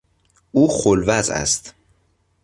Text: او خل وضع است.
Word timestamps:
او 0.51 0.67
خل 0.67 1.03
وضع 1.07 1.33
است. 1.33 1.73